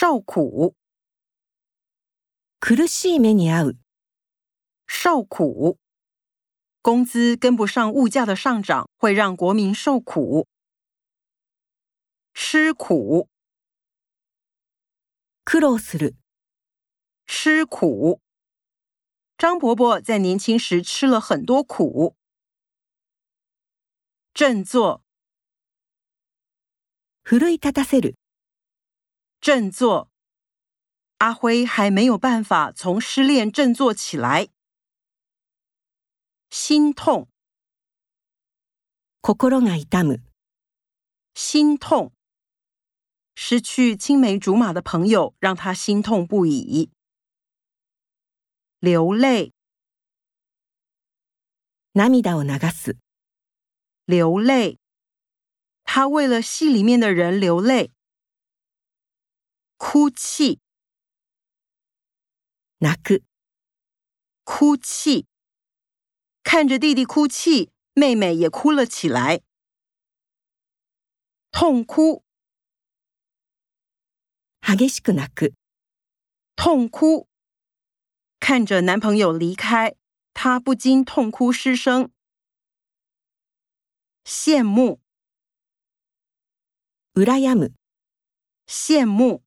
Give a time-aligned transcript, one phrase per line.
[0.00, 0.75] 受苦，
[2.59, 3.77] 苦しい目に遭う。
[4.87, 5.77] 受苦。
[6.81, 10.47] 工资跟不上物价的上涨，会让国民受苦。
[12.33, 13.27] 吃苦，
[15.43, 16.15] 苦労する。
[17.27, 18.19] 吃苦。
[19.37, 22.15] 张伯伯在年轻时吃了很多苦。
[24.33, 25.01] 振作，
[27.23, 28.15] 奮い立たせる。
[29.40, 30.10] 振作。
[31.18, 34.48] 阿辉还没有办法从失恋振作起来。
[36.50, 37.28] 心痛，
[39.22, 40.20] 心が痛む。
[41.34, 42.12] 心痛。
[43.34, 46.90] 失去青梅竹马的朋友，让他心痛不已。
[48.78, 49.52] 流泪，
[51.92, 52.98] 涙を流す。
[54.04, 54.78] 流泪。
[55.84, 57.92] 他为了戏里面的人流泪。
[59.80, 60.60] 哭泣，
[62.78, 63.22] 泣く。
[64.44, 65.26] 哭泣。
[66.42, 69.42] 看着弟弟哭泣，妹妹也哭了起来。
[71.50, 72.22] 痛哭，
[74.60, 75.54] 激しく泣く。
[76.54, 77.28] 痛哭。
[78.38, 79.96] 看着男朋友离开，
[80.34, 82.12] 她不禁痛哭失声。
[84.24, 85.00] 羡慕，
[87.14, 87.74] 羨む。
[88.66, 89.42] 羡慕。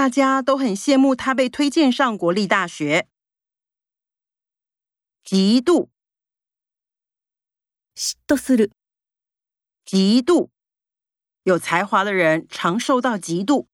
[0.00, 3.06] 大家都很羡慕他被推荐上国立大学，
[5.22, 5.88] 嫉妒。
[7.94, 8.14] 嫉
[9.84, 10.48] 嫉妒。
[11.42, 13.69] 有才华的人常受到嫉妒。